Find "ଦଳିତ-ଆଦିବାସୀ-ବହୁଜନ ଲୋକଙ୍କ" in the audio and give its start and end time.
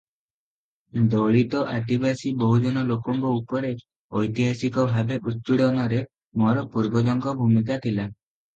1.11-3.35